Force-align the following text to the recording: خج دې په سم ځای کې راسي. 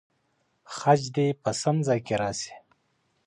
خج 0.75 1.01
دې 1.15 1.27
په 1.43 1.51
سم 1.61 1.75
ځای 1.87 1.99
کې 2.05 2.15
راسي. 2.21 2.53